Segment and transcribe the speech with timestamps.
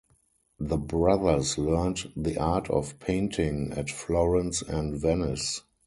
[0.57, 5.61] The brothers learnt the art of painting at Florence and Venice.